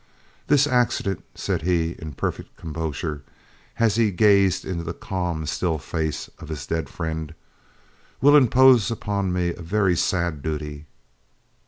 "This 0.47 0.65
accident," 0.65 1.23
said 1.35 1.61
he 1.61 1.91
in 1.99 2.13
perfect 2.13 2.57
composure, 2.57 3.21
as 3.77 3.97
he 3.97 4.09
gazed 4.09 4.65
into 4.65 4.83
the 4.83 4.95
calm, 4.95 5.45
still 5.45 5.77
face 5.77 6.27
of 6.39 6.49
his 6.49 6.65
dead 6.65 6.89
friend, 6.89 7.35
"will 8.19 8.35
impose 8.35 8.89
on 8.89 9.31
me 9.31 9.49
a 9.53 9.61
very 9.61 9.95
sad 9.95 10.41
duty. 10.41 10.87